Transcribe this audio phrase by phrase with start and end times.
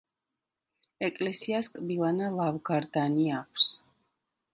[1.07, 3.69] ეკლესიას კბილანა ლავგარდანი აქვს.